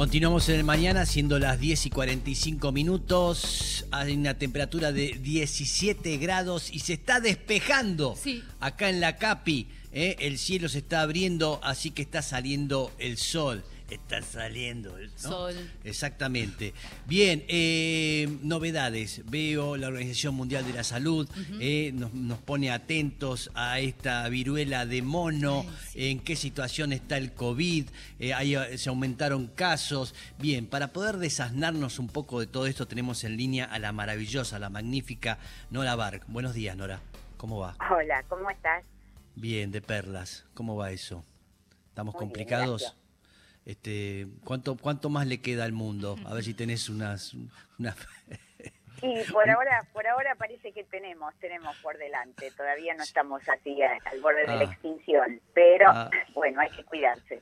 [0.00, 3.84] Continuamos en el mañana, siendo las 10 y 45 minutos.
[3.90, 8.42] Hay una temperatura de 17 grados y se está despejando Sí.
[8.60, 9.66] acá en la Capi.
[9.92, 10.16] ¿eh?
[10.20, 13.62] El cielo se está abriendo, así que está saliendo el sol.
[13.90, 15.18] Está saliendo el ¿no?
[15.18, 15.54] Sol.
[15.84, 16.72] Exactamente.
[17.06, 19.22] Bien, eh, novedades.
[19.28, 21.28] Veo la Organización Mundial de la Salud
[21.60, 27.32] eh, nos, nos pone atentos a esta viruela de mono, en qué situación está el
[27.32, 27.88] COVID,
[28.18, 30.14] eh, ahí, eh, se aumentaron casos.
[30.38, 34.58] Bien, para poder desasnarnos un poco de todo esto, tenemos en línea a la maravillosa,
[34.58, 35.38] la magnífica
[35.70, 36.24] Nora Bark.
[36.28, 37.00] Buenos días, Nora.
[37.36, 37.76] ¿Cómo va?
[37.90, 38.84] Hola, ¿cómo estás?
[39.34, 40.44] Bien, de perlas.
[40.54, 41.24] ¿Cómo va eso?
[41.88, 42.82] ¿Estamos Muy bien, complicados?
[42.82, 42.99] gracias.
[43.70, 46.16] Este, ¿cuánto, ¿Cuánto más le queda al mundo?
[46.26, 47.34] A ver si tenés unas...
[47.78, 47.96] unas
[49.02, 52.50] Y por ahora, por ahora parece que tenemos, tenemos por delante.
[52.54, 54.64] Todavía no estamos así al borde de la Ah.
[54.64, 56.10] extinción, pero Ah.
[56.34, 57.40] bueno, hay que cuidarse.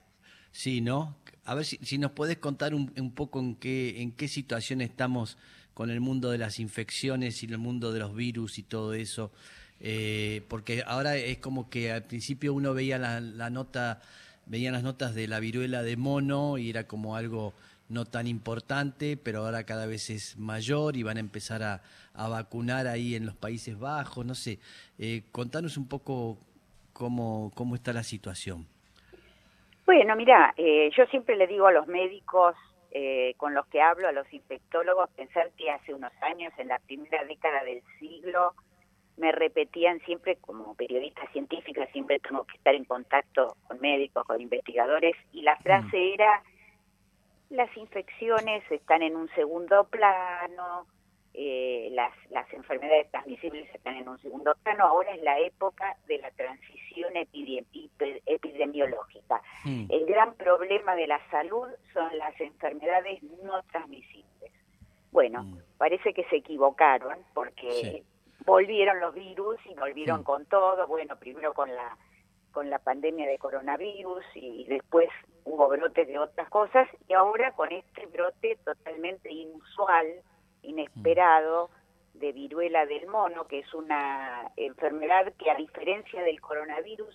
[0.52, 1.16] Sí, ¿no?
[1.44, 4.80] A ver si, si nos podés contar un, un poco en qué, en qué situación
[4.82, 5.36] estamos
[5.74, 9.32] con el mundo de las infecciones y el mundo de los virus y todo eso.
[9.80, 14.00] Eh, porque ahora es como que al principio uno veía la, la nota,
[14.48, 17.54] veían las notas de la viruela de mono y era como algo
[17.88, 21.82] no tan importante, pero ahora cada vez es mayor y van a empezar a,
[22.14, 24.58] a vacunar ahí en los Países Bajos, no sé.
[24.98, 26.38] Eh, contanos un poco
[26.92, 28.66] cómo, cómo está la situación.
[29.86, 32.54] Bueno, mira, eh, yo siempre le digo a los médicos
[32.90, 36.78] eh, con los que hablo, a los infectólogos, pensar que hace unos años, en la
[36.80, 38.54] primera década del siglo,
[39.18, 44.40] me repetían siempre, como periodista científica, siempre tengo que estar en contacto con médicos, con
[44.40, 46.42] investigadores, y la frase era,
[47.50, 50.86] las infecciones están en un segundo plano,
[51.34, 56.18] eh, las, las enfermedades transmisibles están en un segundo plano, ahora es la época de
[56.18, 59.40] la transición epidem- epi- epidemiológica.
[59.64, 59.86] Mm.
[59.88, 64.52] El gran problema de la salud son las enfermedades no transmisibles.
[65.12, 65.58] Bueno, Mm.
[65.78, 68.02] parece que se equivocaron porque Sí.
[68.48, 70.24] Volvieron los virus y volvieron Mm.
[70.24, 71.96] con todo, bueno, primero con la
[72.50, 75.08] con la pandemia de coronavirus y después
[75.44, 80.06] hubo brotes de otras cosas y ahora con este brote totalmente inusual,
[80.62, 81.68] inesperado
[82.14, 87.14] de viruela del mono, que es una enfermedad que a diferencia del coronavirus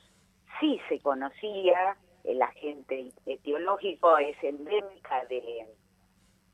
[0.60, 5.66] sí se conocía, el agente etiológico es endémica de,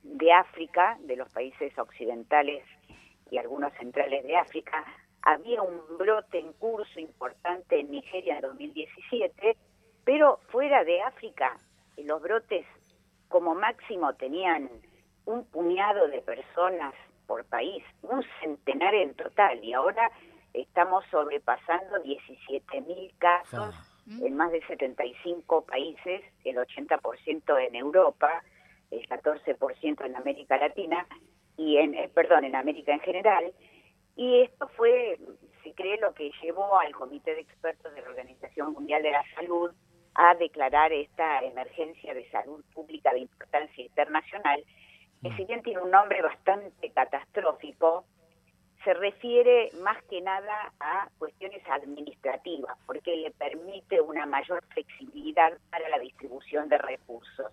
[0.04, 2.64] de África, de los países occidentales
[3.32, 4.86] y algunos centrales de África.
[5.22, 9.58] Había un brote en curso importante en Nigeria en 2017,
[10.06, 11.58] pero fuera de África
[12.04, 12.66] los brotes
[13.28, 14.70] como máximo tenían
[15.26, 16.94] un puñado de personas
[17.28, 20.10] por país, un centenar en total, y ahora
[20.54, 24.26] estamos sobrepasando 17.000 casos Fa.
[24.26, 28.44] en más de 75 países, el 80% en Europa,
[28.90, 31.06] el 14% en América Latina
[31.60, 33.54] y en eh, perdón, en América en general.
[34.16, 35.20] Y esto fue,
[35.64, 39.24] se cree, lo que llevó al Comité de Expertos de la Organización Mundial de la
[39.36, 39.72] Salud
[40.16, 44.64] a declarar esta emergencia de salud pública de importancia internacional,
[45.22, 48.06] que si bien tiene un nombre bastante catastrófico,
[48.84, 55.90] se refiere más que nada a cuestiones administrativas, porque le permite una mayor flexibilidad para
[55.90, 57.52] la distribución de recursos.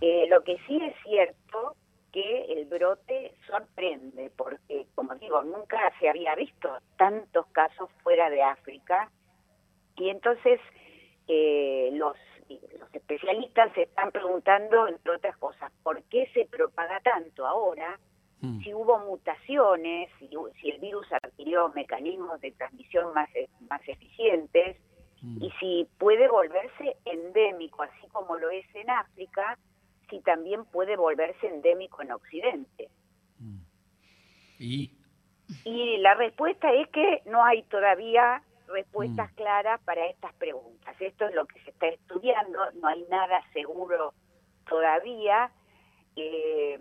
[0.00, 1.76] Eh, lo que sí es cierto
[2.12, 8.42] que el brote sorprende, porque, como digo, nunca se había visto tantos casos fuera de
[8.42, 9.10] África,
[9.96, 10.60] y entonces
[11.28, 12.16] eh, los,
[12.48, 17.98] los especialistas se están preguntando, entre otras cosas, ¿por qué se propaga tanto ahora?
[18.42, 18.62] Mm.
[18.62, 20.30] si hubo mutaciones, si,
[20.62, 23.28] si el virus adquirió mecanismos de transmisión más,
[23.68, 24.78] más eficientes
[25.22, 25.42] Mm.
[25.42, 29.58] y si puede volverse endémico, así como lo es en África,
[30.10, 32.88] si también puede volverse endémico en Occidente.
[33.38, 33.58] Mm.
[34.58, 34.92] Y
[35.64, 39.34] Y la respuesta es que no hay todavía respuestas Mm.
[39.34, 40.94] claras para estas preguntas.
[41.00, 44.14] Esto es lo que se está estudiando, no hay nada seguro
[44.68, 45.50] todavía.
[46.14, 46.78] Eh,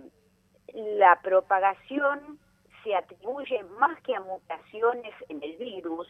[0.73, 2.37] la propagación
[2.83, 6.07] se atribuye más que a mutaciones en el virus,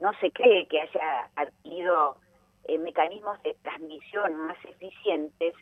[0.00, 2.18] no se cree que haya adquirido
[2.64, 5.54] eh, mecanismos de transmisión más eficientes,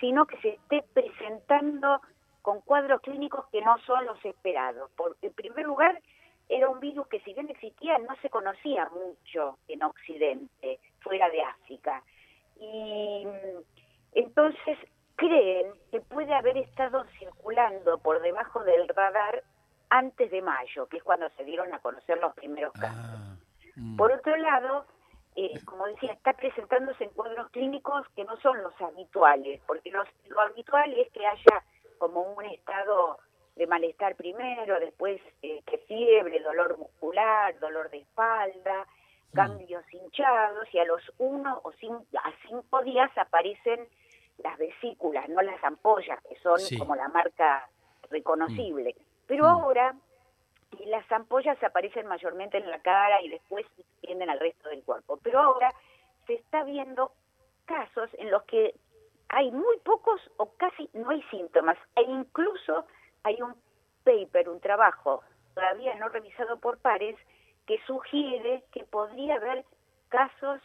[0.00, 2.00] sino que se esté presentando
[2.42, 4.90] con cuadros clínicos que no son los esperados.
[4.92, 6.00] Por, en primer lugar,
[6.48, 11.42] era un virus que si bien existía, no se conocía mucho en Occidente, fuera de
[11.42, 12.02] África.
[12.60, 13.62] Y mm,
[14.12, 14.78] entonces
[15.16, 19.42] creen que puede haber estado circulando por debajo del radar
[19.90, 22.98] antes de mayo, que es cuando se dieron a conocer los primeros casos.
[22.98, 23.36] ah,
[23.76, 23.96] mm.
[23.96, 24.86] Por otro lado,
[25.36, 30.40] eh, como decía, está presentándose en cuadros clínicos que no son los habituales, porque lo
[30.40, 31.64] habitual es que haya
[31.98, 33.18] como un estado
[33.56, 38.86] de malestar primero, después eh, que fiebre, dolor muscular, dolor de espalda,
[39.32, 39.34] mm.
[39.34, 43.88] cambios hinchados y a los uno o cinco, a cinco días aparecen
[44.38, 47.68] las vesículas, no las ampollas, que son como la marca
[48.10, 48.94] reconocible.
[48.96, 49.02] Mm.
[49.26, 49.46] Pero mm.
[49.46, 49.94] ahora
[50.86, 55.18] las ampollas aparecen mayormente en la cara y después se extienden al resto del cuerpo.
[55.22, 55.72] Pero ahora
[56.26, 57.12] se está viendo
[57.64, 58.74] casos en los que
[59.28, 62.86] hay muy pocos o casi no hay síntomas e incluso
[63.22, 63.54] hay un
[64.04, 65.22] paper, un trabajo
[65.54, 67.16] todavía no revisado por pares
[67.66, 69.64] que sugiere que podría haber
[70.08, 70.60] casos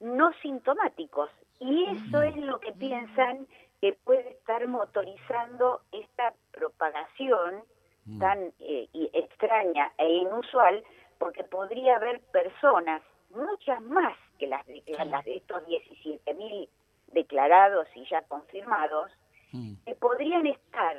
[0.00, 1.30] no sintomáticos
[1.60, 3.46] y eso es lo que piensan
[3.80, 7.62] que puede estar motorizando esta propagación
[8.06, 8.18] mm.
[8.18, 10.82] tan eh, extraña e inusual
[11.18, 16.68] porque podría haber personas, muchas más que las de, las de estos 17.000
[17.12, 19.10] declarados y ya confirmados,
[19.52, 19.74] mm.
[19.86, 20.96] que podrían estar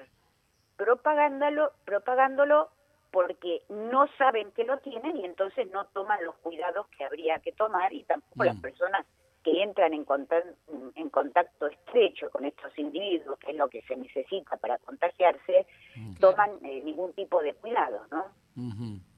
[0.78, 2.69] propagándolo, propagándolo
[3.12, 7.54] porque no saben que lo tienen y entonces no toman los cuidados que habría que
[7.54, 8.62] tomar y tampoco las mm.
[8.62, 9.06] personas
[9.42, 10.50] que entran en contacto,
[10.96, 15.68] en contacto estrecho con estos individuos, que es lo que se necesita para contagiarse.
[16.20, 18.26] Toman eh, ningún tipo de cuidado, ¿no?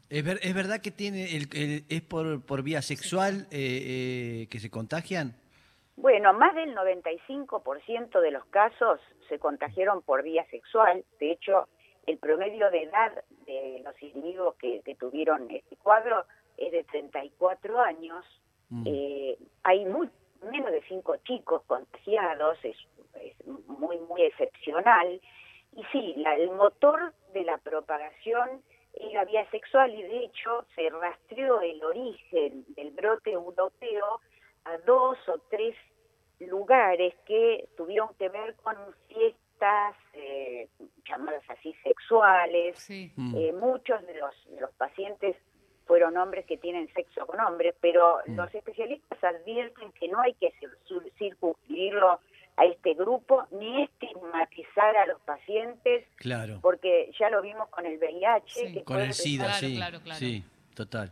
[0.10, 4.70] ¿Es, ¿Es, verdad que tiene el, es por, por vía sexual eh, eh, que se
[4.70, 5.36] contagian?
[5.98, 11.04] Bueno, más del 95% de los casos se contagiaron por vía sexual.
[11.20, 11.68] De hecho,
[12.06, 18.24] el promedio de edad de los individuos que, tuvieron este cuadro es de 34 años.
[18.70, 18.84] Mm.
[18.86, 20.10] Eh, hay muy
[20.52, 22.78] menos de cinco chicos contagiados, es,
[23.68, 25.20] muy, muy excepcional.
[25.78, 28.64] Y sí, el motor de la propagación
[28.94, 34.20] es la vía sexual y de hecho se rastreó el origen del brote europeo
[34.66, 35.76] a dos o tres
[36.40, 38.76] lugares que tuvieron que ver con
[39.08, 40.68] fiestas eh,
[41.08, 42.84] llamadas así sexuales.
[43.16, 43.36] Mm.
[43.38, 45.36] Eh, muchos de los, los pacientes
[45.86, 48.36] fueron hombres que tienen sexo con hombres, pero mm.
[48.36, 50.52] los especialistas advierten que no hay que
[51.20, 52.20] circunscribirlo
[52.58, 56.60] a este grupo ni estigmatizar a los pacientes, claro.
[56.62, 58.84] porque ya lo vimos con el VIH.
[58.84, 59.80] con el SIDA, sí,
[60.18, 60.44] sí,
[60.76, 61.12] total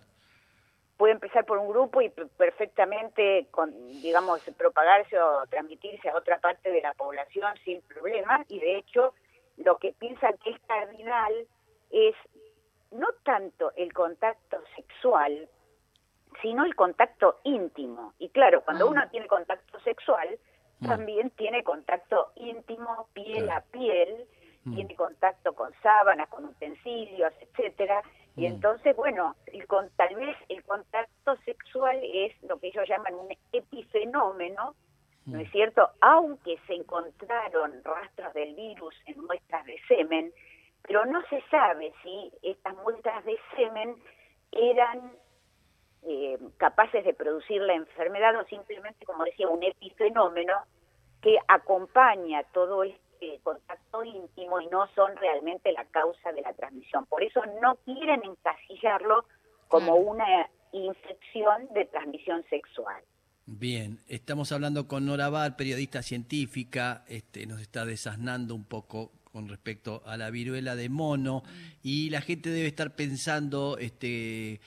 [0.97, 3.71] puede empezar por un grupo y perfectamente, con,
[4.01, 8.45] digamos, propagarse o transmitirse a otra parte de la población sin problema.
[8.47, 9.13] Y de hecho,
[9.57, 11.33] lo que piensan que es cardinal
[11.91, 12.15] es
[12.91, 15.49] no tanto el contacto sexual,
[16.41, 18.13] sino el contacto íntimo.
[18.19, 18.91] Y claro, cuando ah.
[18.91, 20.39] uno tiene contacto sexual,
[20.79, 20.87] mm.
[20.87, 24.25] también tiene contacto íntimo, piel a piel,
[24.63, 24.75] mm.
[24.75, 28.01] tiene contacto con sábanas, con utensilios, etcétera
[28.35, 28.45] y mm.
[28.45, 33.29] entonces, bueno, el, con, tal vez el contacto sexual es lo que ellos llaman un
[33.51, 34.75] epifenómeno,
[35.25, 35.89] ¿no es cierto?
[36.01, 40.31] Aunque se encontraron rastros del virus en muestras de semen,
[40.83, 43.95] pero no se sabe si estas muestras de semen
[44.51, 45.11] eran
[46.57, 50.53] capaces de producir la enfermedad o simplemente, como decía, un epifenómeno
[51.21, 56.53] que acompaña todo esto eh, contacto íntimo y no son realmente la causa de la
[56.53, 57.05] transmisión.
[57.05, 59.25] Por eso no quieren encasillarlo
[59.69, 63.01] como una infección de transmisión sexual.
[63.45, 69.47] Bien, estamos hablando con Nora Bar, periodista científica, este, nos está desasnando un poco con
[69.47, 71.43] respecto a la viruela de mono
[71.81, 74.59] y la gente debe estar pensando este,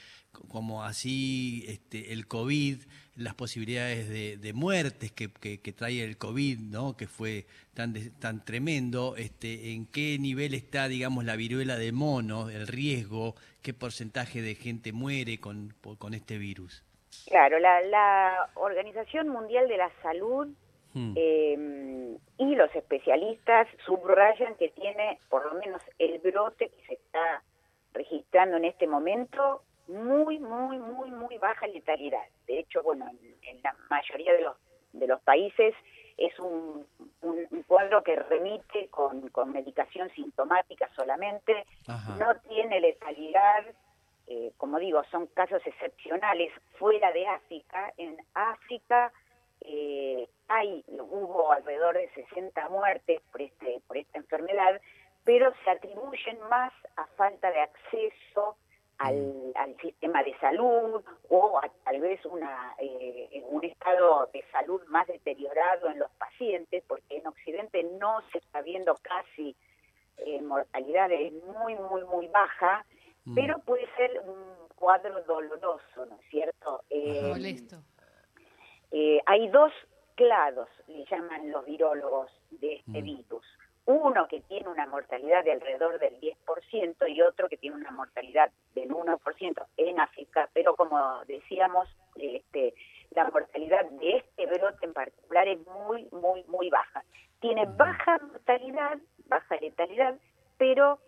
[0.48, 2.82] como así este, el COVID,
[3.16, 6.96] las posibilidades de, muertes que, que, trae el COVID, ¿no?
[6.96, 12.48] que fue tan, tan tremendo, este, en qué nivel está, digamos, la viruela de mono,
[12.48, 16.84] el riesgo, qué porcentaje de gente muere con, con este virus.
[17.26, 20.48] Claro, la, la Organización Mundial de la Salud
[20.94, 21.12] hmm.
[21.16, 27.42] em, y los especialistas subrayan que tiene por lo menos el brote que se está
[27.92, 32.24] registrando en este momento muy, muy, muy, muy baja letalidad.
[32.46, 33.06] De hecho, bueno,
[33.42, 34.56] en, la mayoría de los,
[34.92, 35.74] de los países
[36.16, 36.86] es un,
[37.22, 41.64] un, cuadro que remite con, con medicación sintomática solamente,
[42.18, 43.64] no tiene letalidad,
[44.26, 47.92] eh, como digo, son casos excepcionales fuera de África.
[47.96, 49.12] En África
[49.60, 54.80] eh, hay hubo alrededor de 60 muertes por este por esta enfermedad,
[55.24, 58.56] pero se atribuyen más a falta de acceso
[58.98, 59.52] al, mm.
[59.54, 65.06] al, sistema de salud o a, tal vez una, eh, un estado de salud más
[65.06, 69.54] deteriorado en los pacientes, porque en Occidente no se está viendo casi
[70.18, 72.84] eh, mortalidad, es muy, muy, muy baja,
[73.24, 73.34] mm.
[73.34, 76.82] pero puede ser un cuadro doloroso, ¿no es cierto?
[76.90, 77.76] Eh, Molesto.
[78.90, 79.72] eh, hay dos
[80.14, 83.04] clados, le llaman los virólogos de este Mm.
[83.04, 83.46] virus.
[83.90, 88.50] Uno que tiene una mortalidad de alrededor del 10% y otro que tiene una mortalidad
[88.74, 92.74] del 1% en África, pero como decíamos, este,
[93.12, 97.02] la mortalidad de este brote en particular es muy, muy, muy baja.
[97.40, 100.16] Tiene baja mortalidad, baja letalidad,
[100.58, 100.98] pero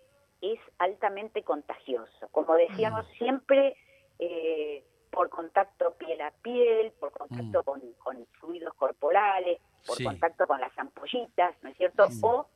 [0.40, 2.28] es altamente contagioso.
[2.32, 3.76] Como decíamos, siempre
[4.18, 7.64] eh, por contacto piel a piel, por contacto Mm.
[7.64, 10.04] con, con fluidos corporales, por Sí.
[10.04, 12.08] contacto con las ampollitas, ¿no es cierto?
[12.08, 12.24] Mm.
[12.24, 12.46] O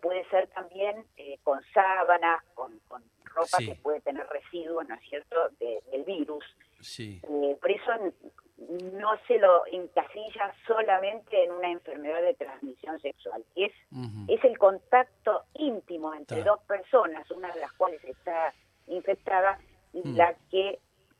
[0.00, 3.66] puede ser también eh, con sábanas, con, con ropa Sí.
[3.66, 6.44] que puede tener residuos, ¿no es cierto?, de- del virus.
[6.80, 7.20] Sí.
[7.28, 7.90] Eh, por eso
[8.58, 13.44] no se lo encasilla solamente en una enfermedad de transmisión sexual.
[13.56, 13.72] Es,
[14.28, 18.54] es el contacto íntimo entre dos personas, una de las cuales está
[18.86, 19.58] infectada,
[19.92, 20.16] y Mm.
[20.16, 20.78] la que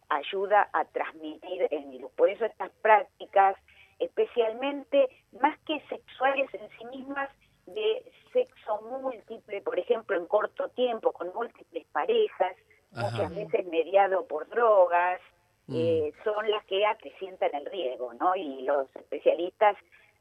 [0.09, 2.11] ayuda a transmitir el virus.
[2.13, 3.57] Por eso estas prácticas,
[3.99, 5.09] especialmente
[5.41, 7.31] más que sexuales en sí mismas,
[7.67, 12.55] de sexo múltiple, por ejemplo, en corto tiempo, con múltiples parejas,
[12.95, 13.11] Ajá.
[13.11, 15.21] muchas veces mediado por drogas,
[15.67, 15.75] Mm.
[15.77, 18.37] eh, son las que acrecientan el riesgo, ¿no?
[18.37, 19.77] Y los especialistas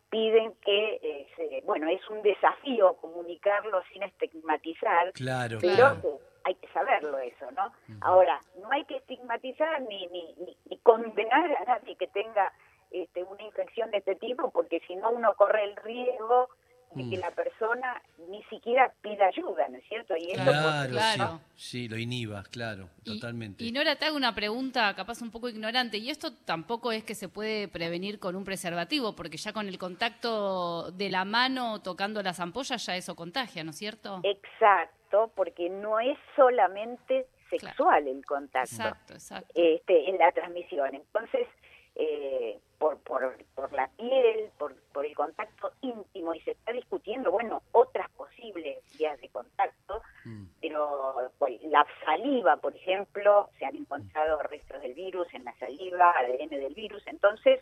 [0.10, 6.20] piden que, eh, se- bueno, es un desafío comunicarlo sin estigmatizar, Claro, pero claro.
[6.46, 7.74] hay que saberlo eso, ¿no?
[8.02, 12.54] Ahora, no hay que estigmatizar ni, ni, ni, ni condenar a nadie que tenga
[12.92, 16.48] este, una infección de este tipo, porque si no uno corre el riesgo
[16.96, 17.22] de que Mm.
[17.22, 20.16] la persona ni siquiera pida ayuda, ¿no es cierto?
[20.18, 21.40] Y eso Claro, Claro.
[21.56, 23.64] sí, sí, lo inhiba, claro, Y- totalmente.
[23.64, 25.98] Y, Nora, te hago una pregunta capaz un poco ignorante.
[25.98, 29.78] Y esto tampoco es que se puede prevenir con un preservativo, porque ya con el
[29.78, 34.22] contacto de la mano tocando las ampollas ya eso contagia, ¿no es cierto?
[34.24, 39.48] Exacto, porque no es solamente sexual el contacto Exacto, exacto.
[39.56, 40.96] este, en la transmisión.
[40.96, 41.48] Entonces,
[41.96, 47.32] eh, por, por, por la piel, por, por el contacto íntimo, y se está discutiendo,
[47.32, 50.46] bueno, otras posibles vías de contacto, Mm.
[50.62, 56.12] pero pues, la saliva, por ejemplo, se han encontrado restos del virus en la saliva,
[56.12, 57.62] ADN del virus, entonces,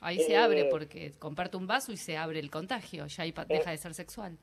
[0.00, 3.32] Ahí se eh, abre porque comparte un vaso y se abre el contagio, ya ahí
[3.32, 4.36] pa- deja de ser sexual.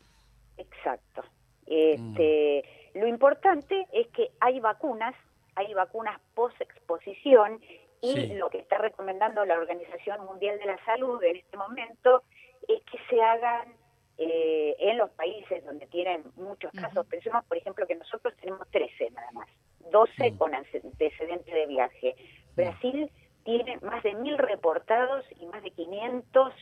[0.57, 1.23] Exacto.
[1.65, 5.15] Este, Lo importante es que hay vacunas,
[5.55, 7.59] hay vacunas post-exposición
[8.01, 8.33] y Sí.
[8.35, 12.23] lo que está recomendando la Organización Mundial de la Salud en este momento
[12.67, 13.73] es que se hagan
[14.21, 17.05] eh, en los países donde tienen muchos casos.
[17.07, 19.47] Pensemos, por ejemplo, que nosotros tenemos 13 nada más,
[19.91, 20.37] 12 Mm.
[20.37, 22.15] con antecedentes de viaje.
[22.53, 23.09] Brasil
[23.45, 26.53] tiene más de mil reportados y más de 500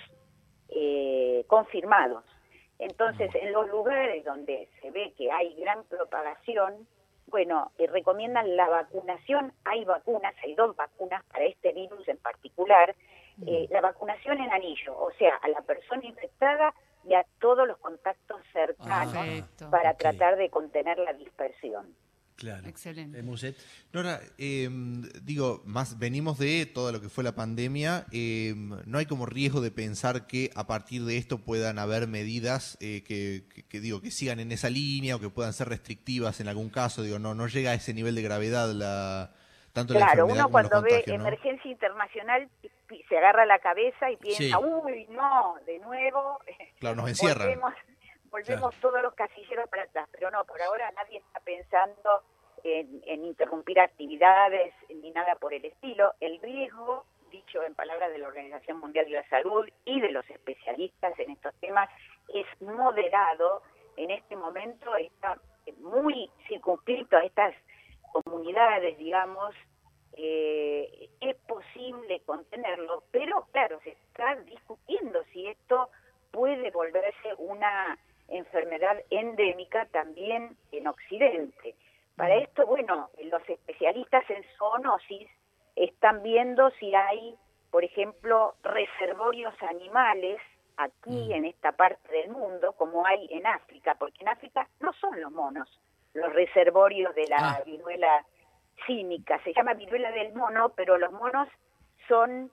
[0.70, 2.24] eh, confirmados.
[2.80, 6.88] Entonces, en los lugares donde se ve que hay gran propagación,
[7.28, 9.54] bueno, eh, recomiendan la vacunación.
[9.66, 12.96] Hay vacunas, hay dos vacunas para este virus en particular.
[13.46, 16.74] Eh, la vacunación en anillo, o sea, a la persona infectada
[17.06, 19.70] y a todos los contactos cercanos Perfecto.
[19.70, 21.96] para tratar de contener la dispersión.
[22.38, 22.68] Claro.
[22.70, 23.20] Excelente.
[23.20, 23.58] Eh, Muset.
[23.94, 24.70] Nora, eh,
[25.24, 28.06] digo, más venimos de todo lo que fue la pandemia.
[28.12, 28.54] eh,
[28.86, 33.04] no hay como riesgo de pensar que a partir de esto puedan haber medidas eh,
[33.04, 36.48] que, que- que, digo que sigan en esa línea o que puedan ser restrictivas en
[36.48, 37.02] algún caso.
[37.02, 39.34] Digo, no no llega a ese nivel de gravedad la
[39.74, 42.50] tanto la Claro, enfermedad uno cuando ve emergencia internacional
[43.10, 44.52] se agarra la cabeza y piensa, Sí.
[44.56, 46.40] uy, no, de nuevo.
[46.80, 47.48] Claro, nos encierran.
[47.48, 47.74] Volvemos,
[48.38, 48.82] volvemos Claro.
[48.82, 52.22] todos los casilleros para atrás, pero no, por ahora nadie está pensando
[52.64, 56.14] en, en interrumpir actividades ni nada por el estilo.
[56.20, 60.28] El riesgo, dicho en palabras de la Organización Mundial de la Salud y de los
[60.30, 61.90] especialistas en estos temas,
[62.34, 63.64] es moderado.
[63.96, 65.40] En este momento está
[65.80, 67.56] muy circunscrito a estas
[68.12, 69.56] comunidades, digamos,
[70.14, 75.90] eh, es posible contenerlo, pero claro, se está discutiendo si esto
[76.32, 77.98] puede volverse una
[79.92, 81.76] también en Occidente.
[82.16, 85.30] Para esto, bueno, los especialistas en zoonosis
[85.76, 87.36] están viendo si hay,
[87.72, 90.40] por ejemplo, reservorios animales
[90.78, 91.32] aquí Mm.
[91.32, 95.32] en esta parte del mundo, como hay en África, porque en África no son los
[95.32, 95.70] monos
[96.14, 97.62] los reservorios de la Ah.
[97.64, 98.26] viruela
[98.88, 99.40] cínica.
[99.44, 101.48] Se llama viruela del mono, pero los monos
[102.08, 102.50] son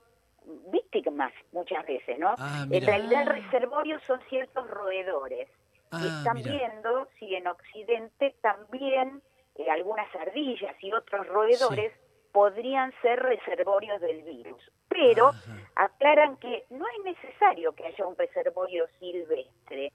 [0.71, 2.35] víctimas muchas veces, ¿no?
[2.37, 5.49] Ah, en realidad el reservorio son ciertos roedores.
[5.91, 6.51] Ah, están mira.
[6.51, 9.21] viendo si en Occidente también
[9.55, 11.93] eh, algunas ardillas y otros roedores
[12.33, 14.71] podrían ser reservorios del virus.
[14.89, 15.57] Pero Ajá.
[15.75, 19.91] aclaran que no es necesario que haya un reservorio silvestre,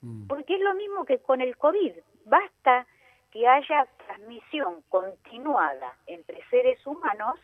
[0.00, 0.26] Mm.
[0.26, 1.92] porque es lo mismo que con el COVID.
[2.24, 2.86] Basta
[3.30, 7.38] que haya transmisión continuada entre seres humanos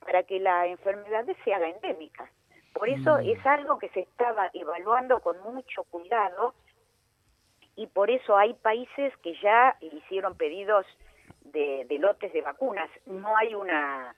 [0.00, 2.30] para que la enfermedad se haga endémica.
[2.72, 3.30] Por eso Mm.
[3.30, 6.54] es algo que se estaba evaluando con mucho cuidado
[7.78, 10.84] y por eso hay países que ya hicieron pedidos
[11.42, 12.90] de, de lotes de vacunas.
[13.06, 14.14] No hay una,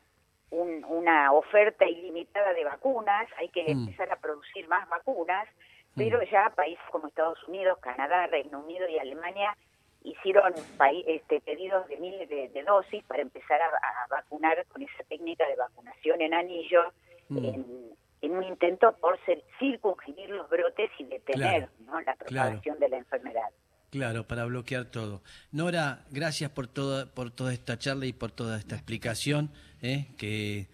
[0.50, 3.80] un- una oferta ilimitada de vacunas, hay que Mm.
[3.84, 5.46] empezar a producir más vacunas,
[5.94, 9.54] pero ya países como Estados Unidos, Canadá, Reino Unido y Alemania
[10.02, 10.54] hicieron
[11.06, 15.46] este, pedidos de miles de, de dosis para empezar a, a vacunar con esa técnica
[15.46, 16.82] de vacunación en anillo,
[17.28, 17.44] Mm.
[17.44, 17.90] en,
[18.22, 19.18] en un intento por
[19.58, 22.00] circunscribir los brotes y detener Claro, ¿no?
[22.00, 23.48] la propagación de la enfermedad.
[23.90, 25.22] Claro, para bloquear todo.
[25.50, 29.50] Nora, gracias por toda, por toda esta charla y por toda esta explicación,
[29.82, 30.06] ¿eh?
[30.16, 30.68] que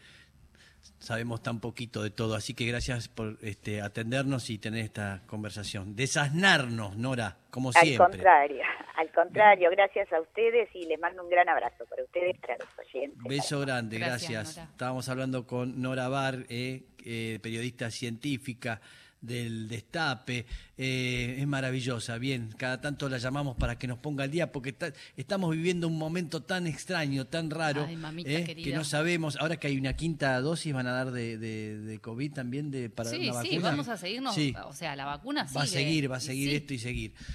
[0.98, 5.96] sabemos tan poquito de todo, así que gracias por este, atendernos y tener esta conversación.
[5.96, 8.08] Desasnarnos, Nora, como Al siempre.
[8.08, 8.62] contrario,
[8.96, 12.56] al contrario, gracias a ustedes y les mando un gran abrazo para ustedes y para
[12.58, 13.18] los oyentes.
[13.24, 14.56] Beso grande, Gracias.
[14.58, 18.80] Estábamos hablando con Nora Bar, eh, eh, periodista científica
[19.20, 20.46] del Destape.
[20.78, 22.50] Eh, es maravillosa, bien.
[22.56, 25.98] Cada tanto la llamamos para que nos ponga al día porque está- estamos viviendo un
[25.98, 29.36] momento tan extraño, tan raro, Ay, eh, que no sabemos.
[29.40, 32.88] Ahora que hay una quinta dosis, van a dar de, de- de COVID también de,
[32.90, 33.70] para Sí, una sí, vacuna.
[33.70, 34.34] vamos a seguirnos.
[34.34, 34.54] Sí.
[34.64, 36.56] O sea, la vacuna Va a sigue, seguir, va a y seguir sí.
[36.56, 37.12] esto y seguir.